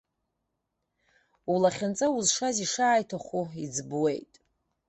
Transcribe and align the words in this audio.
Улахьынҵа 1.53 2.07
узшаз 2.17 2.57
ишааиҭаху 2.65 3.45
иӡбуеит. 3.65 4.33